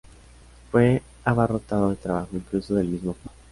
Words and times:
Fue 0.71 1.03
abarrotado 1.23 1.91
de 1.91 1.95
trabajo, 1.95 2.29
incluso 2.35 2.73
del 2.73 2.87
mismo 2.87 3.13
papa. 3.13 3.33